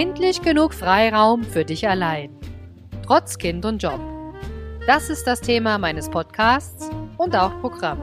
Endlich 0.00 0.40
genug 0.40 0.72
Freiraum 0.72 1.44
für 1.44 1.62
dich 1.62 1.86
allein. 1.86 2.30
Trotz 3.06 3.36
Kind 3.36 3.66
und 3.66 3.82
Job. 3.82 4.00
Das 4.86 5.10
ist 5.10 5.26
das 5.26 5.42
Thema 5.42 5.76
meines 5.76 6.08
Podcasts 6.08 6.88
und 7.18 7.36
auch 7.36 7.60
Programm. 7.60 7.98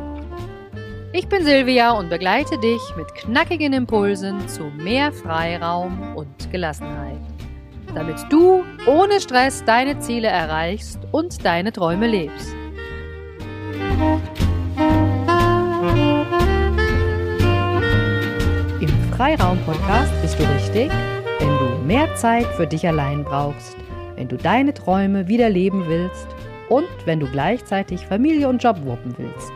Ich 1.12 1.28
bin 1.28 1.44
Silvia 1.44 1.90
und 1.94 2.12
begleite 2.12 2.60
dich 2.60 2.82
mit 2.96 3.12
knackigen 3.16 3.74
Impulsen 3.74 4.48
zu 4.48 4.66
mehr 4.66 5.12
Freiraum 5.12 6.16
und 6.16 6.52
Gelassenheit, 6.52 7.18
damit 7.96 8.18
du 8.30 8.64
ohne 8.86 9.20
Stress 9.20 9.64
deine 9.66 9.98
Ziele 9.98 10.28
erreichst 10.28 11.00
und 11.12 11.44
deine 11.44 11.72
Träume 11.72 12.06
lebst. 12.06 12.54
Im 18.82 19.14
Freiraum-Podcast 19.18 20.14
bist 20.22 20.40
du 20.40 20.44
richtig, 20.44 20.92
wenn 21.40 21.50
du 21.50 21.77
mehr 21.88 22.14
Zeit 22.16 22.46
für 22.48 22.68
dich 22.68 22.86
allein 22.86 23.24
brauchst, 23.24 23.78
wenn 24.16 24.28
du 24.28 24.36
deine 24.36 24.74
Träume 24.74 25.30
wieder 25.30 25.50
leben 25.50 25.86
willst 25.88 26.28
und 26.68 26.88
wenn 27.06 27.22
du 27.22 27.28
gleichzeitig 27.32 28.06
Familie 28.06 28.50
und 28.50 28.62
Job 28.62 28.84
wuppen 28.84 29.16
willst. 29.18 29.54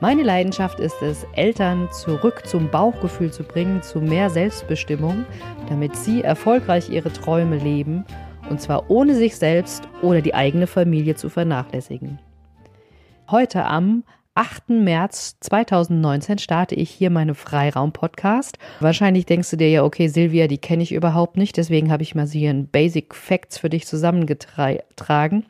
Meine 0.00 0.22
Leidenschaft 0.22 0.78
ist 0.80 1.00
es, 1.00 1.26
Eltern 1.32 1.88
zurück 1.90 2.42
zum 2.44 2.70
Bauchgefühl 2.70 3.32
zu 3.32 3.42
bringen, 3.42 3.80
zu 3.80 4.02
mehr 4.02 4.28
Selbstbestimmung, 4.28 5.24
damit 5.70 5.96
sie 5.96 6.22
erfolgreich 6.22 6.90
ihre 6.90 7.10
Träume 7.10 7.56
leben, 7.56 8.04
und 8.50 8.60
zwar 8.60 8.90
ohne 8.90 9.14
sich 9.14 9.36
selbst 9.36 9.88
oder 10.02 10.20
die 10.20 10.34
eigene 10.34 10.66
Familie 10.66 11.14
zu 11.14 11.30
vernachlässigen. 11.30 12.18
Heute 13.30 13.64
am 13.64 14.04
8. 14.36 14.68
März 14.68 15.38
2019 15.40 16.38
starte 16.38 16.74
ich 16.74 16.90
hier 16.90 17.08
meine 17.08 17.34
Freiraum-Podcast. 17.34 18.58
Wahrscheinlich 18.80 19.24
denkst 19.24 19.50
du 19.50 19.56
dir 19.56 19.70
ja, 19.70 19.82
okay, 19.82 20.08
Silvia, 20.08 20.46
die 20.46 20.58
kenne 20.58 20.82
ich 20.82 20.92
überhaupt 20.92 21.38
nicht, 21.38 21.56
deswegen 21.56 21.90
habe 21.90 22.02
ich 22.02 22.14
mal 22.14 22.26
hier 22.28 22.50
in 22.50 22.68
Basic 22.68 23.14
Facts 23.14 23.56
für 23.56 23.70
dich 23.70 23.86
zusammengetragen. 23.86 25.46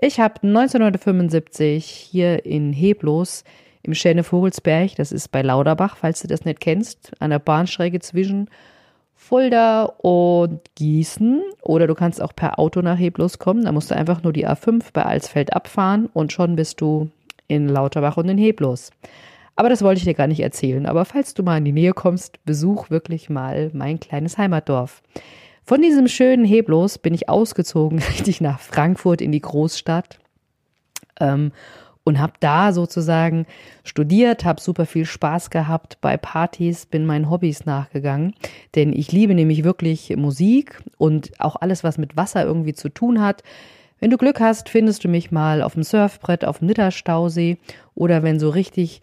Ich 0.00 0.20
habe 0.20 0.36
1975 0.42 1.84
hier 1.84 2.46
in 2.46 2.72
Heblos 2.72 3.44
im 3.82 3.94
Schäne 3.94 4.24
Vogelsberg, 4.24 4.94
das 4.96 5.12
ist 5.12 5.28
bei 5.28 5.42
Lauderbach, 5.42 5.96
falls 5.96 6.20
du 6.20 6.28
das 6.28 6.46
nicht 6.46 6.60
kennst, 6.60 7.12
an 7.20 7.28
der 7.30 7.40
Bahnstrecke 7.40 8.00
zwischen 8.00 8.48
Fulda 9.14 9.84
und 9.84 10.60
Gießen. 10.76 11.42
Oder 11.60 11.86
du 11.86 11.94
kannst 11.94 12.22
auch 12.22 12.34
per 12.34 12.58
Auto 12.58 12.80
nach 12.80 12.98
Heblos 12.98 13.38
kommen. 13.38 13.64
Da 13.64 13.72
musst 13.72 13.90
du 13.90 13.96
einfach 13.96 14.22
nur 14.22 14.32
die 14.32 14.48
A5 14.48 14.84
bei 14.94 15.02
Alsfeld 15.02 15.52
abfahren 15.52 16.06
und 16.06 16.32
schon 16.32 16.56
bist 16.56 16.80
du 16.80 17.10
in 17.48 17.68
Lauterbach 17.68 18.16
und 18.16 18.28
in 18.28 18.38
Heblos. 18.38 18.90
Aber 19.56 19.68
das 19.68 19.82
wollte 19.82 19.98
ich 19.98 20.04
dir 20.04 20.14
gar 20.14 20.28
nicht 20.28 20.40
erzählen. 20.40 20.86
Aber 20.86 21.04
falls 21.04 21.34
du 21.34 21.42
mal 21.42 21.58
in 21.58 21.64
die 21.64 21.72
Nähe 21.72 21.92
kommst, 21.92 22.44
besuch 22.44 22.90
wirklich 22.90 23.28
mal 23.28 23.70
mein 23.74 23.98
kleines 23.98 24.38
Heimatdorf. 24.38 25.02
Von 25.64 25.82
diesem 25.82 26.06
schönen 26.06 26.44
Heblos 26.44 26.98
bin 26.98 27.12
ich 27.12 27.28
ausgezogen, 27.28 27.98
richtig 28.18 28.40
nach 28.40 28.60
Frankfurt 28.60 29.20
in 29.20 29.32
die 29.32 29.40
Großstadt. 29.40 30.20
Ähm, 31.18 31.50
und 32.08 32.20
habe 32.20 32.32
da 32.40 32.72
sozusagen 32.72 33.44
studiert, 33.84 34.46
habe 34.46 34.62
super 34.62 34.86
viel 34.86 35.04
Spaß 35.04 35.50
gehabt 35.50 35.98
bei 36.00 36.16
Partys, 36.16 36.86
bin 36.86 37.04
meinen 37.04 37.28
Hobbys 37.28 37.66
nachgegangen, 37.66 38.32
denn 38.74 38.94
ich 38.94 39.12
liebe 39.12 39.34
nämlich 39.34 39.62
wirklich 39.62 40.16
Musik 40.16 40.82
und 40.96 41.32
auch 41.38 41.56
alles, 41.56 41.84
was 41.84 41.98
mit 41.98 42.16
Wasser 42.16 42.44
irgendwie 42.44 42.72
zu 42.72 42.88
tun 42.88 43.20
hat. 43.20 43.42
Wenn 44.00 44.10
du 44.10 44.16
Glück 44.16 44.40
hast, 44.40 44.68
findest 44.68 45.04
du 45.04 45.08
mich 45.08 45.30
mal 45.30 45.62
auf 45.62 45.74
dem 45.74 45.82
Surfbrett 45.82 46.44
auf 46.44 46.58
dem 46.58 46.68
Nidderstausee 46.68 47.58
oder 47.94 48.22
wenn 48.22 48.38
so 48.38 48.48
richtig 48.50 49.00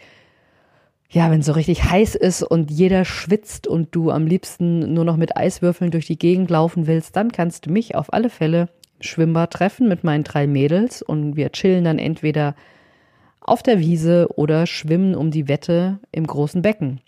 ja, 1.10 1.32
wenn 1.32 1.44
so 1.44 1.54
richtig 1.54 1.84
heiß 1.84 2.16
ist 2.16 2.44
und 2.44 2.72
jeder 2.72 3.06
schwitzt 3.06 3.68
und 3.68 3.94
du 3.96 4.12
am 4.12 4.26
liebsten 4.26 4.94
nur 4.94 5.06
noch 5.06 5.18
mit 5.18 5.38
Eiswürfeln 5.38 5.92
durch 5.92 6.08
die 6.08 6.18
Gegend 6.18 6.50
laufen 6.50 6.88
willst, 6.88 7.16
dann 7.16 7.32
kannst 7.32 7.66
du 7.66 7.72
mich 7.72 7.96
auf 7.96 8.12
alle 8.12 8.30
Fälle 8.30 8.70
im 8.98 9.04
Schwimmbad 9.04 9.54
treffen 9.54 9.88
mit 9.88 10.04
meinen 10.04 10.24
drei 10.24 10.48
Mädels 10.48 11.02
und 11.02 11.36
wir 11.36 11.52
chillen 11.52 11.84
dann 11.84 12.00
entweder 12.00 12.56
auf 13.40 13.62
der 13.62 13.80
Wiese 13.80 14.28
oder 14.36 14.66
schwimmen 14.66 15.16
um 15.16 15.30
die 15.32 15.48
Wette 15.48 16.00
im 16.12 16.26
großen 16.26 16.62
Becken. 16.62 17.00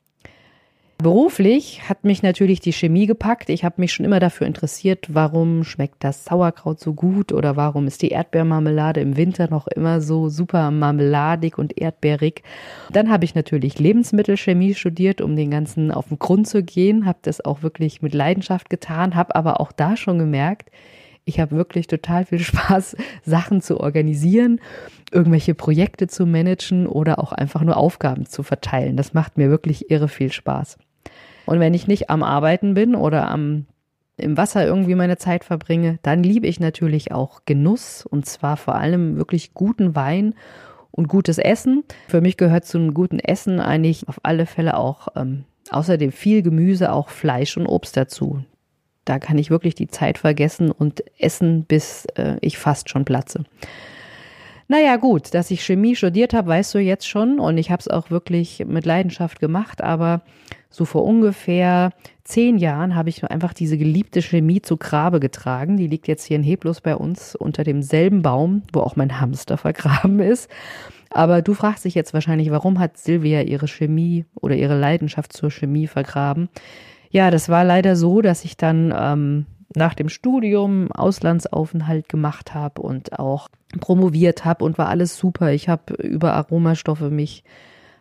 Beruflich 0.99 1.87
hat 1.87 2.05
mich 2.05 2.23
natürlich 2.23 2.59
die 2.59 2.73
Chemie 2.73 3.05
gepackt. 3.05 3.49
Ich 3.49 3.63
habe 3.63 3.75
mich 3.77 3.93
schon 3.93 4.03
immer 4.03 4.19
dafür 4.19 4.47
interessiert, 4.47 5.05
warum 5.13 5.63
schmeckt 5.63 6.03
das 6.03 6.25
Sauerkraut 6.25 6.79
so 6.79 6.95
gut 6.95 7.31
oder 7.31 7.55
warum 7.55 7.85
ist 7.85 8.01
die 8.01 8.09
Erdbeermarmelade 8.09 8.99
im 9.01 9.15
Winter 9.15 9.47
noch 9.47 9.67
immer 9.67 10.01
so 10.01 10.27
super 10.29 10.71
marmeladig 10.71 11.59
und 11.59 11.77
erdbeerig. 11.77 12.41
Dann 12.91 13.11
habe 13.11 13.25
ich 13.25 13.35
natürlich 13.35 13.77
Lebensmittelchemie 13.77 14.73
studiert, 14.73 15.21
um 15.21 15.35
den 15.35 15.51
ganzen 15.51 15.91
auf 15.91 16.07
den 16.07 16.17
Grund 16.17 16.47
zu 16.47 16.63
gehen, 16.63 17.05
habe 17.05 17.19
das 17.21 17.45
auch 17.45 17.61
wirklich 17.61 18.01
mit 18.01 18.15
Leidenschaft 18.15 18.71
getan, 18.71 19.13
habe 19.13 19.35
aber 19.35 19.61
auch 19.61 19.71
da 19.71 19.97
schon 19.97 20.17
gemerkt, 20.17 20.71
ich 21.25 21.39
habe 21.39 21.55
wirklich 21.55 21.85
total 21.85 22.25
viel 22.25 22.39
Spaß, 22.43 22.95
Sachen 23.23 23.61
zu 23.61 23.79
organisieren, 23.79 24.61
irgendwelche 25.11 25.53
Projekte 25.53 26.07
zu 26.07 26.25
managen 26.25 26.87
oder 26.87 27.19
auch 27.19 27.33
einfach 27.33 27.61
nur 27.61 27.77
Aufgaben 27.77 28.25
zu 28.25 28.41
verteilen. 28.41 28.97
Das 28.97 29.13
macht 29.13 29.37
mir 29.37 29.51
wirklich 29.51 29.91
irre 29.91 30.07
viel 30.07 30.31
Spaß. 30.31 30.77
Und 31.47 31.59
wenn 31.59 31.73
ich 31.73 31.87
nicht 31.87 32.11
am 32.11 32.21
Arbeiten 32.21 32.75
bin 32.75 32.93
oder 32.93 33.29
am 33.29 33.65
im 34.17 34.35
Wasser 34.35 34.65
irgendwie 34.65 34.95
meine 34.95 35.17
Zeit 35.17 35.43
verbringe, 35.43 35.99
dann 36.01 36.23
liebe 36.23 36.47
ich 36.47 36.59
natürlich 36.59 37.11
auch 37.11 37.41
Genuss 37.45 38.05
und 38.05 38.25
zwar 38.25 38.57
vor 38.57 38.75
allem 38.75 39.15
wirklich 39.15 39.53
guten 39.53 39.95
Wein 39.95 40.33
und 40.89 41.07
gutes 41.07 41.37
Essen. 41.37 41.83
Für 42.07 42.21
mich 42.21 42.35
gehört 42.35 42.65
zum 42.65 42.95
guten 42.95 43.19
Essen 43.19 43.59
eigentlich 43.59 44.07
auf 44.09 44.19
alle 44.23 44.47
Fälle 44.47 44.75
auch 44.75 45.09
ähm, 45.15 45.43
außerdem 45.69 46.11
viel 46.11 46.41
Gemüse, 46.41 46.91
auch 46.91 47.09
Fleisch 47.09 47.57
und 47.57 47.67
Obst 47.67 47.95
dazu. 47.95 48.43
Da 49.05 49.19
kann 49.19 49.37
ich 49.37 49.51
wirklich 49.51 49.75
die 49.75 49.87
Zeit 49.87 50.17
vergessen 50.17 50.71
und 50.71 51.03
essen, 51.19 51.63
bis 51.63 52.05
äh, 52.15 52.37
ich 52.41 52.57
fast 52.57 52.89
schon 52.89 53.05
platze. 53.05 53.43
Naja, 54.69 54.97
gut, 54.97 55.33
dass 55.33 55.49
ich 55.49 55.63
Chemie 55.63 55.95
studiert 55.95 56.33
habe, 56.33 56.49
weißt 56.49 56.75
du 56.75 56.79
jetzt 56.79 57.07
schon 57.07 57.39
und 57.39 57.57
ich 57.57 57.71
habe 57.71 57.79
es 57.79 57.87
auch 57.87 58.11
wirklich 58.11 58.65
mit 58.67 58.85
Leidenschaft 58.85 59.39
gemacht, 59.39 59.81
aber 59.81 60.21
so 60.69 60.83
vor 60.83 61.05
ungefähr 61.05 61.91
zehn 62.25 62.57
Jahren 62.57 62.93
habe 62.93 63.07
ich 63.07 63.23
einfach 63.23 63.53
diese 63.53 63.77
geliebte 63.77 64.21
Chemie 64.21 64.61
zu 64.61 64.75
Grabe 64.75 65.21
getragen. 65.21 65.77
Die 65.77 65.87
liegt 65.87 66.09
jetzt 66.09 66.25
hier 66.25 66.35
in 66.35 66.43
Heblos 66.43 66.81
bei 66.81 66.95
uns 66.95 67.35
unter 67.35 67.63
demselben 67.63 68.21
Baum, 68.21 68.63
wo 68.73 68.81
auch 68.81 68.97
mein 68.97 69.21
Hamster 69.21 69.57
vergraben 69.57 70.19
ist. 70.19 70.49
Aber 71.09 71.41
du 71.41 71.53
fragst 71.53 71.85
dich 71.85 71.95
jetzt 71.95 72.13
wahrscheinlich, 72.13 72.51
warum 72.51 72.79
hat 72.79 72.97
Silvia 72.97 73.41
ihre 73.43 73.69
Chemie 73.69 74.25
oder 74.35 74.55
ihre 74.55 74.77
Leidenschaft 74.77 75.31
zur 75.31 75.49
Chemie 75.49 75.87
vergraben? 75.87 76.49
Ja, 77.09 77.31
das 77.31 77.47
war 77.47 77.63
leider 77.63 77.95
so, 77.95 78.21
dass 78.21 78.43
ich 78.43 78.57
dann 78.57 78.93
ähm, 78.95 79.45
nach 79.75 79.93
dem 79.93 80.09
Studium 80.09 80.91
Auslandsaufenthalt 80.91 82.09
gemacht 82.09 82.53
habe 82.53 82.81
und 82.81 83.19
auch 83.19 83.49
promoviert 83.79 84.45
habe 84.45 84.63
und 84.63 84.77
war 84.77 84.87
alles 84.87 85.17
super. 85.17 85.51
Ich 85.51 85.69
habe 85.69 85.93
über 85.95 86.33
Aromastoffe 86.33 87.09
mich 87.09 87.43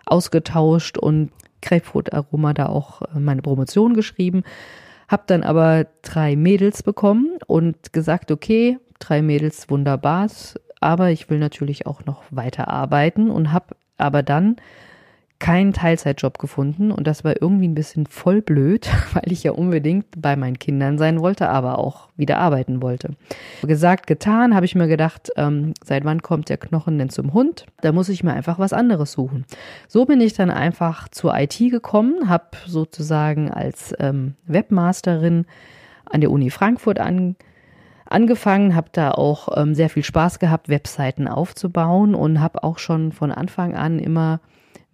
ausgetauscht 0.05 0.99
und 0.99 1.33
Grapefruit-Aroma 1.63 2.55
da 2.55 2.67
auch 2.67 3.03
äh, 3.03 3.19
meine 3.19 3.43
Promotion 3.43 3.95
geschrieben. 3.95 4.45
Hab 5.09 5.27
dann 5.27 5.43
aber 5.43 5.87
drei 6.03 6.37
Mädels 6.37 6.83
bekommen 6.83 7.39
und 7.47 7.93
gesagt, 7.93 8.31
okay, 8.31 8.79
drei 8.99 9.23
Mädels 9.23 9.69
wunderbar, 9.71 10.29
aber 10.81 11.11
ich 11.11 11.31
will 11.31 11.39
natürlich 11.39 11.87
auch 11.87 12.05
noch 12.05 12.25
weiter 12.31 12.69
arbeiten 12.69 13.31
und 13.31 13.53
habe 13.53 13.77
aber 13.99 14.23
dann 14.23 14.57
keinen 15.39 15.75
Teilzeitjob 15.75 16.39
gefunden 16.39 16.91
und 16.91 17.07
das 17.07 17.23
war 17.23 17.35
irgendwie 17.41 17.69
ein 17.69 17.75
bisschen 17.75 18.07
voll 18.07 18.41
blöd, 18.41 18.89
weil 19.13 19.31
ich 19.33 19.43
ja 19.43 19.53
unbedingt 19.53 20.07
bei 20.17 20.37
meinen 20.37 20.59
Kindern 20.59 20.99
sein 20.99 21.21
wollte, 21.21 21.49
aber 21.49 21.79
auch 21.79 22.09
wieder 22.17 22.39
arbeiten 22.39 22.81
wollte. 22.81 23.11
Gesagt, 23.63 24.07
getan, 24.07 24.55
habe 24.55 24.65
ich 24.65 24.75
mir 24.75 24.89
gedacht, 24.89 25.31
ähm, 25.37 25.75
seit 25.85 26.05
wann 26.05 26.23
kommt 26.23 26.49
der 26.49 26.57
Knochen 26.57 26.99
denn 26.99 27.11
zum 27.11 27.35
Hund? 27.35 27.67
Da 27.83 27.93
muss 27.93 28.09
ich 28.09 28.25
mir 28.25 28.33
einfach 28.33 28.59
was 28.59 28.73
anderes 28.73 29.13
suchen. 29.13 29.45
So 29.89 30.07
bin 30.07 30.21
ich 30.21 30.33
dann 30.33 30.51
einfach 30.51 31.09
zur 31.09 31.37
IT 31.39 31.59
gekommen, 31.59 32.29
habe 32.29 32.57
sozusagen 32.67 33.51
als 33.51 33.95
ähm, 33.99 34.35
Webmasterin 34.47 35.45
an 36.07 36.21
der 36.21 36.31
Uni 36.31 36.51
Frankfurt 36.51 36.99
an, 36.99 37.37
angefangen, 38.07 38.75
habe 38.75 38.89
da 38.93 39.11
auch 39.11 39.49
ähm, 39.57 39.75
sehr 39.75 39.91
viel 39.91 40.05
Spaß 40.05 40.39
gehabt, 40.39 40.69
Webseiten 40.69 41.29
aufzubauen 41.29 42.15
und 42.15 42.41
habe 42.41 42.63
auch 42.63 42.79
schon 42.79 43.13
von 43.13 43.33
Anfang 43.33 43.75
an 43.75 43.99
immer 43.99 44.41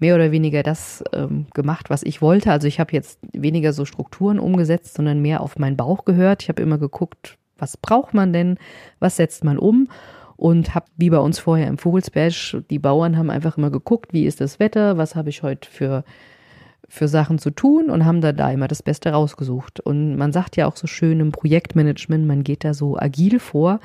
mehr 0.02 0.16
oder 0.16 0.32
weniger 0.32 0.64
das 0.64 1.04
ähm, 1.12 1.46
gemacht, 1.54 1.88
was 1.88 2.02
ich 2.02 2.20
wollte. 2.20 2.50
Also 2.50 2.66
ich 2.66 2.80
habe 2.80 2.92
jetzt 2.92 3.20
weniger 3.32 3.72
so 3.72 3.84
Strukturen 3.84 4.40
umgesetzt, 4.40 4.94
sondern 4.94 5.22
mehr 5.22 5.40
auf 5.40 5.60
meinen 5.60 5.76
Bauch 5.76 6.04
gehört. 6.04 6.42
Ich 6.42 6.48
habe 6.48 6.60
immer 6.60 6.76
geguckt, 6.76 7.38
was 7.56 7.76
braucht 7.76 8.12
man 8.12 8.32
denn, 8.32 8.58
was 8.98 9.14
setzt 9.14 9.44
man 9.44 9.58
um 9.58 9.88
und 10.36 10.74
habe, 10.74 10.86
wie 10.96 11.08
bei 11.08 11.20
uns 11.20 11.38
vorher 11.38 11.68
im 11.68 11.78
Vogelsberg, 11.78 12.34
die 12.68 12.80
Bauern 12.80 13.16
haben 13.16 13.30
einfach 13.30 13.56
immer 13.56 13.70
geguckt, 13.70 14.12
wie 14.12 14.26
ist 14.26 14.40
das 14.40 14.58
Wetter, 14.58 14.98
was 14.98 15.14
habe 15.14 15.28
ich 15.28 15.44
heute 15.44 15.70
für 15.70 16.02
für 16.88 17.08
Sachen 17.08 17.38
zu 17.38 17.50
tun 17.50 17.88
und 17.88 18.04
haben 18.04 18.20
da 18.20 18.32
da 18.32 18.50
immer 18.50 18.68
das 18.68 18.82
Beste 18.82 19.12
rausgesucht. 19.12 19.80
Und 19.80 20.16
man 20.16 20.32
sagt 20.32 20.56
ja 20.56 20.66
auch 20.66 20.76
so 20.76 20.86
schön 20.86 21.20
im 21.20 21.32
Projektmanagement, 21.32 22.26
man 22.26 22.44
geht 22.44 22.64
da 22.64 22.74
so 22.74 22.98
agil 22.98 23.38
vor 23.38 23.78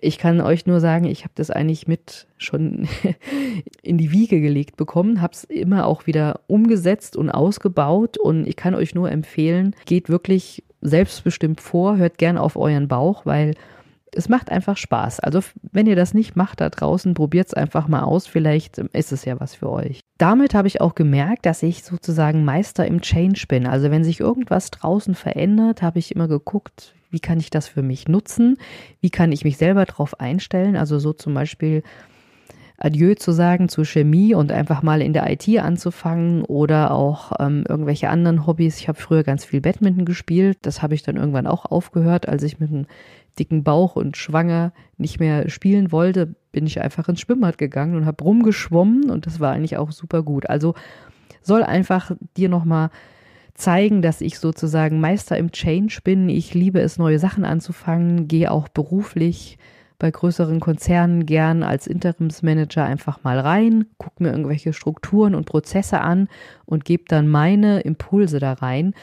ich 0.00 0.18
kann 0.18 0.40
euch 0.40 0.66
nur 0.66 0.80
sagen, 0.80 1.04
ich 1.04 1.24
habe 1.24 1.32
das 1.34 1.50
eigentlich 1.50 1.88
mit 1.88 2.26
schon 2.38 2.88
in 3.82 3.98
die 3.98 4.12
Wiege 4.12 4.40
gelegt 4.40 4.76
bekommen, 4.76 5.20
habe 5.20 5.34
es 5.34 5.44
immer 5.44 5.86
auch 5.86 6.06
wieder 6.06 6.40
umgesetzt 6.46 7.16
und 7.16 7.30
ausgebaut 7.30 8.18
und 8.18 8.46
ich 8.46 8.56
kann 8.56 8.74
euch 8.74 8.94
nur 8.94 9.10
empfehlen, 9.10 9.74
geht 9.86 10.08
wirklich 10.08 10.62
selbstbestimmt 10.80 11.60
vor, 11.60 11.96
hört 11.96 12.18
gerne 12.18 12.40
auf 12.40 12.56
euren 12.56 12.88
Bauch, 12.88 13.26
weil 13.26 13.54
es 14.14 14.28
macht 14.28 14.50
einfach 14.50 14.76
Spaß. 14.76 15.20
Also 15.20 15.40
wenn 15.72 15.86
ihr 15.86 15.96
das 15.96 16.14
nicht 16.14 16.36
macht 16.36 16.60
da 16.60 16.70
draußen, 16.70 17.14
probiert 17.14 17.48
es 17.48 17.54
einfach 17.54 17.88
mal 17.88 18.02
aus. 18.02 18.26
Vielleicht 18.26 18.78
ist 18.78 19.12
es 19.12 19.24
ja 19.24 19.40
was 19.40 19.54
für 19.54 19.70
euch. 19.70 20.00
Damit 20.18 20.54
habe 20.54 20.68
ich 20.68 20.80
auch 20.80 20.94
gemerkt, 20.94 21.46
dass 21.46 21.62
ich 21.62 21.82
sozusagen 21.82 22.44
Meister 22.44 22.86
im 22.86 23.00
Change 23.00 23.46
bin. 23.48 23.66
Also 23.66 23.90
wenn 23.90 24.04
sich 24.04 24.20
irgendwas 24.20 24.70
draußen 24.70 25.14
verändert, 25.14 25.82
habe 25.82 25.98
ich 25.98 26.14
immer 26.14 26.28
geguckt, 26.28 26.94
wie 27.10 27.20
kann 27.20 27.40
ich 27.40 27.50
das 27.50 27.68
für 27.68 27.82
mich 27.82 28.08
nutzen? 28.08 28.56
Wie 29.00 29.10
kann 29.10 29.32
ich 29.32 29.44
mich 29.44 29.56
selber 29.56 29.84
darauf 29.84 30.20
einstellen? 30.20 30.76
Also 30.76 30.98
so 30.98 31.12
zum 31.12 31.34
Beispiel 31.34 31.82
Adieu 32.82 33.14
zu 33.14 33.32
sagen 33.32 33.68
zur 33.68 33.84
Chemie 33.84 34.34
und 34.34 34.50
einfach 34.50 34.82
mal 34.82 35.02
in 35.02 35.12
der 35.12 35.30
IT 35.30 35.46
anzufangen 35.58 36.42
oder 36.42 36.92
auch 36.92 37.32
ähm, 37.38 37.64
irgendwelche 37.68 38.08
anderen 38.08 38.46
Hobbys. 38.46 38.78
Ich 38.78 38.88
habe 38.88 38.98
früher 38.98 39.22
ganz 39.22 39.44
viel 39.44 39.60
Badminton 39.60 40.06
gespielt. 40.06 40.58
Das 40.62 40.80
habe 40.80 40.94
ich 40.94 41.02
dann 41.02 41.16
irgendwann 41.16 41.46
auch 41.46 41.66
aufgehört, 41.66 42.26
als 42.26 42.42
ich 42.42 42.58
mit 42.58 42.70
einem 42.70 42.86
dicken 43.38 43.64
Bauch 43.64 43.96
und 43.96 44.16
schwanger 44.16 44.72
nicht 44.96 45.20
mehr 45.20 45.48
spielen 45.48 45.92
wollte, 45.92 46.34
bin 46.52 46.66
ich 46.66 46.80
einfach 46.80 47.08
ins 47.08 47.20
Schwimmbad 47.20 47.58
gegangen 47.58 47.96
und 47.96 48.06
habe 48.06 48.24
rumgeschwommen 48.24 49.10
und 49.10 49.26
das 49.26 49.40
war 49.40 49.52
eigentlich 49.52 49.76
auch 49.76 49.92
super 49.92 50.22
gut. 50.22 50.48
Also 50.48 50.74
soll 51.42 51.62
einfach 51.62 52.12
dir 52.36 52.48
nochmal 52.48 52.90
zeigen, 53.54 54.02
dass 54.02 54.20
ich 54.20 54.38
sozusagen 54.38 55.00
Meister 55.00 55.36
im 55.36 55.52
Change 55.52 56.00
bin. 56.02 56.28
Ich 56.28 56.54
liebe 56.54 56.80
es, 56.80 56.98
neue 56.98 57.18
Sachen 57.18 57.44
anzufangen, 57.44 58.26
gehe 58.26 58.50
auch 58.50 58.68
beruflich 58.68 59.58
bei 59.98 60.10
größeren 60.10 60.60
Konzernen 60.60 61.26
gern 61.26 61.62
als 61.62 61.86
Interimsmanager 61.86 62.84
einfach 62.84 63.22
mal 63.22 63.38
rein, 63.38 63.84
gucke 63.98 64.22
mir 64.22 64.30
irgendwelche 64.30 64.72
Strukturen 64.72 65.34
und 65.34 65.44
Prozesse 65.44 66.00
an 66.00 66.28
und 66.64 66.86
gebe 66.86 67.04
dann 67.06 67.28
meine 67.28 67.80
Impulse 67.80 68.38
da 68.38 68.54
rein 68.54 68.94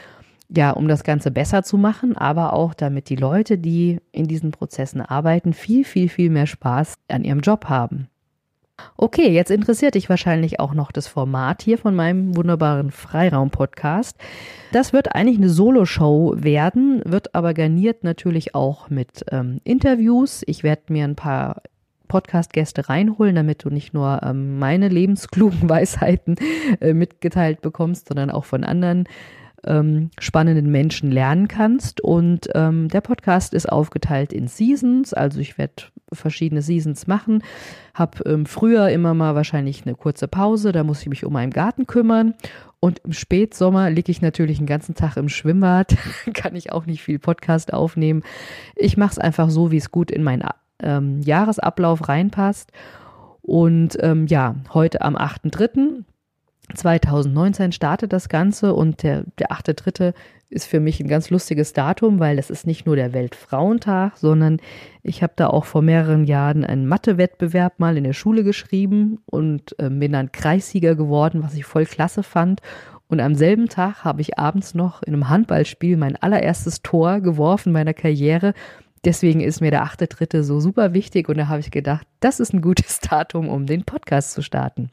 ja, 0.48 0.70
um 0.70 0.88
das 0.88 1.04
Ganze 1.04 1.30
besser 1.30 1.62
zu 1.62 1.76
machen, 1.76 2.16
aber 2.16 2.52
auch 2.52 2.74
damit 2.74 3.10
die 3.10 3.16
Leute, 3.16 3.58
die 3.58 4.00
in 4.12 4.26
diesen 4.26 4.50
Prozessen 4.50 5.00
arbeiten, 5.00 5.52
viel, 5.52 5.84
viel, 5.84 6.08
viel 6.08 6.30
mehr 6.30 6.46
Spaß 6.46 6.94
an 7.08 7.24
ihrem 7.24 7.40
Job 7.40 7.66
haben. 7.66 8.08
Okay, 8.96 9.30
jetzt 9.30 9.50
interessiert 9.50 9.94
dich 9.94 10.08
wahrscheinlich 10.08 10.60
auch 10.60 10.72
noch 10.72 10.92
das 10.92 11.08
Format 11.08 11.62
hier 11.62 11.78
von 11.78 11.94
meinem 11.94 12.36
wunderbaren 12.36 12.92
Freiraum-Podcast. 12.92 14.16
Das 14.72 14.92
wird 14.92 15.14
eigentlich 15.14 15.38
eine 15.38 15.48
Solo-Show 15.48 16.34
werden, 16.36 17.02
wird 17.04 17.34
aber 17.34 17.54
garniert 17.54 18.04
natürlich 18.04 18.54
auch 18.54 18.88
mit 18.88 19.24
ähm, 19.30 19.60
Interviews. 19.64 20.42
Ich 20.46 20.62
werde 20.62 20.92
mir 20.92 21.04
ein 21.04 21.16
paar 21.16 21.62
Podcast-Gäste 22.06 22.88
reinholen, 22.88 23.34
damit 23.34 23.64
du 23.64 23.70
nicht 23.70 23.94
nur 23.94 24.20
ähm, 24.22 24.58
meine 24.58 24.88
lebensklugen 24.88 25.68
Weisheiten 25.68 26.36
äh, 26.80 26.92
mitgeteilt 26.94 27.60
bekommst, 27.60 28.08
sondern 28.08 28.30
auch 28.30 28.44
von 28.44 28.64
anderen 28.64 29.04
ähm, 29.66 30.10
spannenden 30.18 30.70
Menschen 30.70 31.10
lernen 31.10 31.48
kannst. 31.48 32.00
Und 32.00 32.48
ähm, 32.54 32.88
der 32.88 33.00
Podcast 33.00 33.54
ist 33.54 33.70
aufgeteilt 33.70 34.32
in 34.32 34.48
Seasons, 34.48 35.12
also 35.14 35.40
ich 35.40 35.58
werde 35.58 35.84
verschiedene 36.12 36.62
Seasons 36.62 37.06
machen. 37.06 37.42
Habe 37.94 38.22
ähm, 38.24 38.46
früher 38.46 38.88
immer 38.90 39.14
mal 39.14 39.34
wahrscheinlich 39.34 39.84
eine 39.84 39.94
kurze 39.94 40.28
Pause, 40.28 40.72
da 40.72 40.84
muss 40.84 41.02
ich 41.02 41.08
mich 41.08 41.24
um 41.24 41.32
meinen 41.32 41.52
Garten 41.52 41.86
kümmern. 41.86 42.34
Und 42.80 43.00
im 43.00 43.12
Spätsommer 43.12 43.90
liege 43.90 44.12
ich 44.12 44.22
natürlich 44.22 44.58
den 44.58 44.66
ganzen 44.66 44.94
Tag 44.94 45.16
im 45.16 45.28
Schwimmbad, 45.28 45.96
kann 46.34 46.54
ich 46.54 46.72
auch 46.72 46.86
nicht 46.86 47.02
viel 47.02 47.18
Podcast 47.18 47.72
aufnehmen. 47.72 48.22
Ich 48.76 48.96
mache 48.96 49.12
es 49.12 49.18
einfach 49.18 49.50
so, 49.50 49.70
wie 49.72 49.78
es 49.78 49.90
gut 49.90 50.10
in 50.10 50.22
meinen 50.22 50.44
ähm, 50.80 51.20
Jahresablauf 51.22 52.08
reinpasst. 52.08 52.70
Und 53.42 53.96
ähm, 54.00 54.26
ja, 54.26 54.56
heute 54.72 55.02
am 55.02 55.16
8.3. 55.16 56.04
2019 56.74 57.72
startet 57.72 58.12
das 58.12 58.28
Ganze 58.28 58.74
und 58.74 59.02
der, 59.02 59.24
der 59.38 59.50
8.3. 59.50 60.12
ist 60.50 60.66
für 60.66 60.80
mich 60.80 61.00
ein 61.00 61.08
ganz 61.08 61.30
lustiges 61.30 61.72
Datum, 61.72 62.18
weil 62.18 62.38
es 62.38 62.50
ist 62.50 62.66
nicht 62.66 62.86
nur 62.86 62.96
der 62.96 63.12
Weltfrauentag, 63.12 64.16
sondern 64.16 64.58
ich 65.02 65.22
habe 65.22 65.32
da 65.36 65.48
auch 65.48 65.64
vor 65.64 65.82
mehreren 65.82 66.24
Jahren 66.24 66.64
einen 66.64 66.86
Mathe-Wettbewerb 66.86 67.78
mal 67.80 67.96
in 67.96 68.04
der 68.04 68.12
Schule 68.12 68.44
geschrieben 68.44 69.18
und 69.26 69.74
äh, 69.78 69.88
bin 69.88 70.12
dann 70.12 70.32
Kreissieger 70.32 70.94
geworden, 70.94 71.42
was 71.42 71.54
ich 71.54 71.64
voll 71.64 71.86
klasse 71.86 72.22
fand. 72.22 72.60
Und 73.08 73.20
am 73.20 73.34
selben 73.34 73.68
Tag 73.68 74.04
habe 74.04 74.20
ich 74.20 74.38
abends 74.38 74.74
noch 74.74 75.02
in 75.02 75.14
einem 75.14 75.30
Handballspiel 75.30 75.96
mein 75.96 76.16
allererstes 76.16 76.82
Tor 76.82 77.20
geworfen 77.20 77.72
meiner 77.72 77.94
Karriere. 77.94 78.52
Deswegen 79.04 79.40
ist 79.40 79.60
mir 79.60 79.70
der 79.70 79.84
8.3. 79.84 80.42
so 80.42 80.60
super 80.60 80.92
wichtig 80.92 81.28
und 81.28 81.38
da 81.38 81.48
habe 81.48 81.60
ich 81.60 81.70
gedacht, 81.70 82.06
das 82.20 82.40
ist 82.40 82.52
ein 82.52 82.60
gutes 82.60 83.00
Datum, 83.10 83.48
um 83.48 83.64
den 83.64 83.84
Podcast 83.84 84.32
zu 84.32 84.42
starten. 84.42 84.90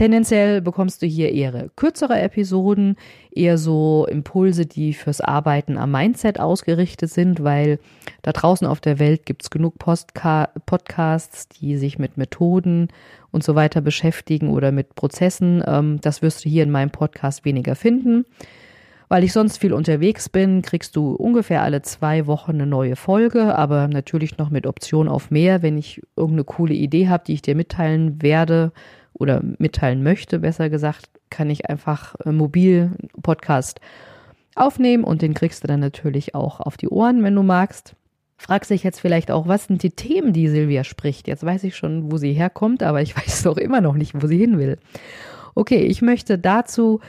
Tendenziell 0.00 0.62
bekommst 0.62 1.02
du 1.02 1.06
hier 1.06 1.30
eher 1.30 1.68
kürzere 1.76 2.18
Episoden, 2.18 2.96
eher 3.30 3.58
so 3.58 4.06
Impulse, 4.10 4.64
die 4.64 4.94
fürs 4.94 5.20
Arbeiten 5.20 5.76
am 5.76 5.90
Mindset 5.90 6.40
ausgerichtet 6.40 7.10
sind, 7.10 7.44
weil 7.44 7.78
da 8.22 8.32
draußen 8.32 8.66
auf 8.66 8.80
der 8.80 8.98
Welt 8.98 9.26
gibt 9.26 9.42
es 9.42 9.50
genug 9.50 9.78
Postka 9.78 10.48
Podcasts, 10.64 11.50
die 11.50 11.76
sich 11.76 11.98
mit 11.98 12.16
Methoden 12.16 12.88
und 13.30 13.44
so 13.44 13.54
weiter 13.54 13.82
beschäftigen 13.82 14.48
oder 14.48 14.72
mit 14.72 14.94
Prozessen. 14.94 15.62
Ähm, 15.66 15.98
das 16.00 16.22
wirst 16.22 16.46
du 16.46 16.48
hier 16.48 16.62
in 16.62 16.70
meinem 16.70 16.88
Podcast 16.88 17.44
weniger 17.44 17.74
finden. 17.74 18.24
Weil 19.10 19.24
ich 19.24 19.34
sonst 19.34 19.58
viel 19.58 19.74
unterwegs 19.74 20.30
bin, 20.30 20.62
kriegst 20.62 20.96
du 20.96 21.12
ungefähr 21.12 21.62
alle 21.62 21.82
zwei 21.82 22.26
Wochen 22.26 22.52
eine 22.52 22.66
neue 22.66 22.96
Folge, 22.96 23.54
aber 23.54 23.88
natürlich 23.88 24.38
noch 24.38 24.48
mit 24.48 24.66
Option 24.66 25.08
auf 25.08 25.30
mehr, 25.30 25.62
wenn 25.62 25.76
ich 25.76 26.00
irgendeine 26.16 26.44
coole 26.44 26.74
Idee 26.74 27.08
habe, 27.08 27.24
die 27.26 27.34
ich 27.34 27.42
dir 27.42 27.56
mitteilen 27.56 28.22
werde 28.22 28.72
oder 29.20 29.42
mitteilen 29.58 30.02
möchte, 30.02 30.38
besser 30.38 30.70
gesagt, 30.70 31.08
kann 31.28 31.50
ich 31.50 31.68
einfach 31.68 32.14
äh, 32.24 32.32
mobil 32.32 32.92
Podcast 33.22 33.80
aufnehmen 34.56 35.04
und 35.04 35.22
den 35.22 35.34
kriegst 35.34 35.62
du 35.62 35.68
dann 35.68 35.80
natürlich 35.80 36.34
auch 36.34 36.60
auf 36.60 36.76
die 36.76 36.88
Ohren, 36.88 37.22
wenn 37.22 37.34
du 37.34 37.42
magst. 37.42 37.94
Fragst 38.36 38.70
dich 38.70 38.82
jetzt 38.82 39.00
vielleicht 39.00 39.30
auch, 39.30 39.46
was 39.46 39.64
sind 39.64 39.82
die 39.82 39.90
Themen, 39.90 40.32
die 40.32 40.48
Silvia 40.48 40.82
spricht? 40.82 41.28
Jetzt 41.28 41.44
weiß 41.44 41.62
ich 41.64 41.76
schon, 41.76 42.10
wo 42.10 42.16
sie 42.16 42.32
herkommt, 42.32 42.82
aber 42.82 43.02
ich 43.02 43.16
weiß 43.16 43.42
doch 43.44 43.58
immer 43.58 43.80
noch 43.80 43.94
nicht, 43.94 44.20
wo 44.20 44.26
sie 44.26 44.38
hin 44.38 44.58
will. 44.58 44.78
Okay, 45.54 45.82
ich 45.82 46.00
möchte 46.00 46.38
dazu 46.38 47.00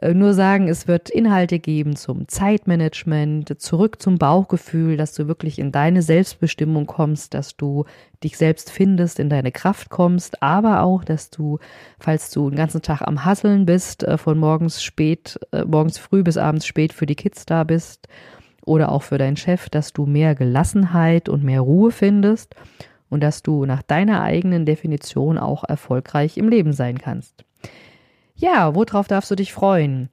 nur 0.00 0.32
sagen, 0.32 0.68
es 0.68 0.86
wird 0.86 1.10
Inhalte 1.10 1.58
geben 1.58 1.96
zum 1.96 2.28
Zeitmanagement, 2.28 3.60
zurück 3.60 4.00
zum 4.00 4.16
Bauchgefühl, 4.16 4.96
dass 4.96 5.12
du 5.14 5.26
wirklich 5.26 5.58
in 5.58 5.72
deine 5.72 6.02
Selbstbestimmung 6.02 6.86
kommst, 6.86 7.34
dass 7.34 7.56
du 7.56 7.84
dich 8.22 8.36
selbst 8.36 8.70
findest, 8.70 9.18
in 9.18 9.28
deine 9.28 9.50
Kraft 9.50 9.90
kommst, 9.90 10.42
aber 10.42 10.82
auch, 10.82 11.02
dass 11.02 11.30
du, 11.30 11.58
falls 11.98 12.30
du 12.30 12.48
den 12.48 12.56
ganzen 12.56 12.82
Tag 12.82 13.02
am 13.02 13.24
Hasseln 13.24 13.66
bist, 13.66 14.04
äh, 14.04 14.18
von 14.18 14.38
morgens 14.38 14.82
spät, 14.82 15.38
äh, 15.52 15.64
morgens 15.64 15.98
früh 15.98 16.22
bis 16.22 16.36
abends 16.36 16.66
spät 16.66 16.92
für 16.92 17.06
die 17.06 17.16
Kids 17.16 17.44
da 17.44 17.64
bist 17.64 18.06
oder 18.64 18.92
auch 18.92 19.02
für 19.02 19.18
deinen 19.18 19.36
Chef, 19.36 19.68
dass 19.68 19.92
du 19.92 20.06
mehr 20.06 20.36
Gelassenheit 20.36 21.28
und 21.28 21.42
mehr 21.42 21.60
Ruhe 21.60 21.90
findest 21.90 22.54
und 23.08 23.20
dass 23.22 23.42
du 23.42 23.64
nach 23.66 23.82
deiner 23.82 24.22
eigenen 24.22 24.64
Definition 24.64 25.38
auch 25.38 25.64
erfolgreich 25.64 26.36
im 26.36 26.48
Leben 26.48 26.72
sein 26.72 26.98
kannst. 26.98 27.44
Ja, 28.40 28.76
worauf 28.76 29.08
darfst 29.08 29.32
du 29.32 29.34
dich 29.34 29.52
freuen? 29.52 30.10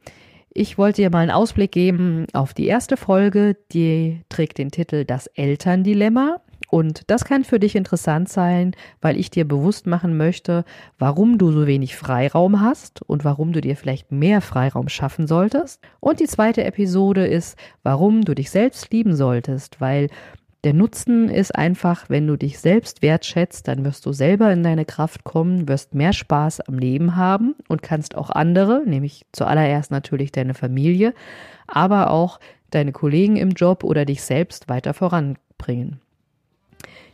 Ich 0.50 0.79
wollte 0.79 1.03
dir 1.03 1.12
mal 1.12 1.20
einen 1.20 1.32
Ausblick 1.32 1.72
geben 1.72 2.25
auf 2.34 2.55
die 2.55 2.65
erste 2.65 2.98
Folge, 2.98 3.55
die 3.72 4.22
trägt 4.29 4.58
den 4.58 4.72
Titel 4.72 5.05
Das 5.05 5.27
Elterndilemma. 5.27 6.41
Und 6.72 7.03
das 7.12 7.24
kann 7.24 7.44
für 7.44 7.60
dich 7.60 7.75
interessant 7.75 8.27
sein, 8.27 8.75
weil 9.00 9.17
ich 9.17 9.29
dir 9.29 9.48
bewusst 9.48 9.86
machen 9.86 10.17
möchte, 10.17 10.65
warum 10.98 11.38
du 11.38 11.51
so 11.51 11.67
wenig 11.67 11.96
Freiraum 11.96 12.62
hast 12.62 13.03
und 13.03 13.24
warum 13.24 13.53
du 13.53 13.62
dir 13.62 13.75
vielleicht 13.75 14.12
mehr 14.12 14.41
Freiraum 14.41 14.89
schaffen 14.89 15.27
solltest. 15.27 15.79
Und 16.00 16.20
die 16.20 16.25
zweite 16.25 16.63
Episode 16.63 17.27
ist, 17.27 17.60
warum 17.84 18.25
du 18.25 18.34
dich 18.34 18.50
selbst 18.50 18.91
lieben 18.91 19.15
solltest, 19.15 19.79
weil 19.79 20.10
der 20.65 20.74
Nutzen 20.74 21.29
ist 21.29 21.55
einfach, 21.55 22.10
wenn 22.10 22.25
du 22.25 22.38
dich 22.38 22.57
selbst 22.57 23.03
wertschätzt, 23.03 23.67
dann 23.67 23.86
wirst 23.86 24.03
du 24.07 24.12
selber 24.12 24.51
in 24.51 24.63
deine 24.63 24.84
Kraft 24.84 25.24
kommen, 25.24 25.67
wirst 25.67 25.93
mehr 25.93 26.12
Spaß 26.12 26.62
am 26.62 26.79
Leben 26.79 27.15
haben 27.15 27.53
und 27.67 27.84
kannst 27.84 28.15
auch 28.15 28.31
andere, 28.31 28.81
nämlich 28.84 29.27
zuallererst 29.31 29.91
natürlich 29.91 30.31
deine 30.31 30.55
Familie, 30.55 31.13
aber 31.67 32.10
auch 32.10 32.39
deine 32.72 32.91
Kollegen 32.93 33.38
im 33.38 33.51
Job 33.51 33.84
oder 33.84 34.05
dich 34.05 34.24
selbst 34.24 34.67
weiter 34.67 34.95
voranbringen. 34.95 36.01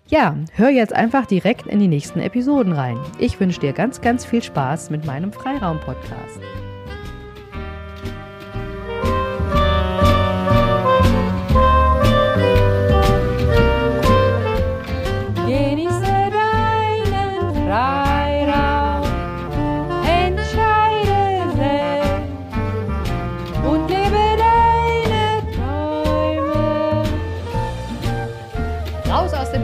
Ja, 0.07 0.37
hör 0.53 0.69
jetzt 0.69 0.93
einfach 0.93 1.25
direkt 1.25 1.67
in 1.67 1.79
die 1.79 1.89
nächsten 1.89 2.21
Episoden 2.21 2.71
rein. 2.71 2.97
Ich 3.19 3.37
wünsche 3.39 3.59
dir 3.59 3.73
ganz, 3.73 3.99
ganz 3.99 4.23
viel 4.23 4.41
Spaß 4.41 4.89
mit 4.91 5.05
meinem 5.05 5.33
Freiraum-Podcast. 5.33 6.39